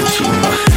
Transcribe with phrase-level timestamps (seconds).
[0.00, 0.67] 我求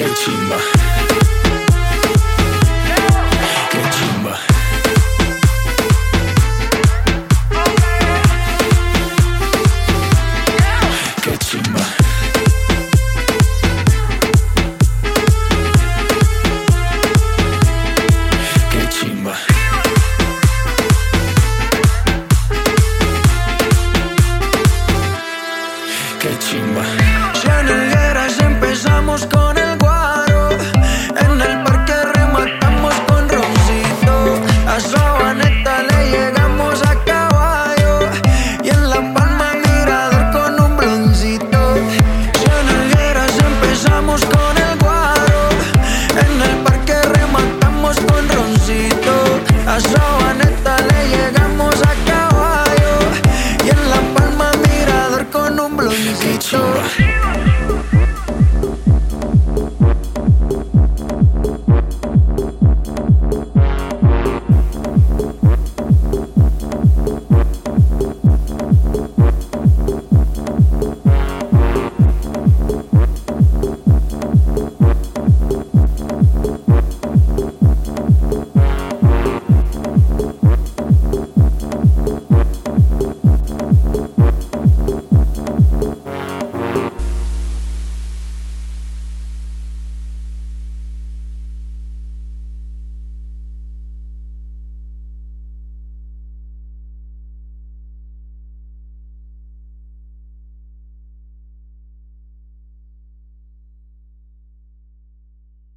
[0.00, 0.99] Get Kachima.
[56.10, 57.09] easy to